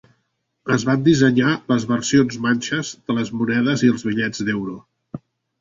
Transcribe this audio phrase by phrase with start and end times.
[0.75, 4.83] Es van dissenyar les versions manxes de les monedes i els bitllets d'euro.